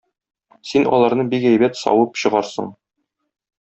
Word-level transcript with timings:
Син 0.69 0.87
аларны 0.97 1.27
бик 1.35 1.47
әйбәт 1.51 1.79
савып 1.85 2.19
чыгарсың. 2.25 2.77